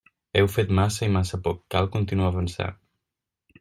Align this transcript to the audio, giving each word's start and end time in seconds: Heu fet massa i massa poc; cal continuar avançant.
Heu 0.39 0.47
fet 0.53 0.71
massa 0.79 1.05
i 1.09 1.13
massa 1.17 1.41
poc; 1.49 1.61
cal 1.77 1.93
continuar 1.99 2.35
avançant. 2.35 2.79